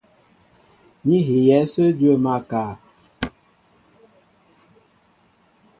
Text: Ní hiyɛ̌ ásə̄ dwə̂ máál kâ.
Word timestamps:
Ní 1.07 1.17
hiyɛ̌ 1.27 1.59
ásə̄ 1.65 1.89
dwə̂ 1.97 2.15
máál 2.23 2.43
kâ. 2.49 2.61